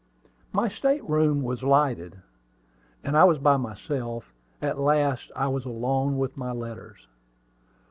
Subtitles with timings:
[0.51, 2.23] My state room was lighted,
[3.03, 4.33] and I was by myself.
[4.59, 7.07] At last I was alone with my letters.